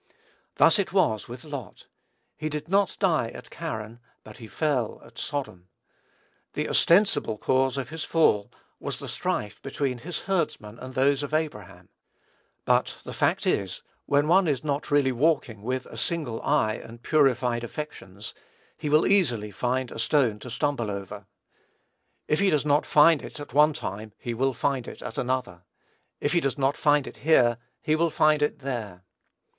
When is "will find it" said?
27.95-28.61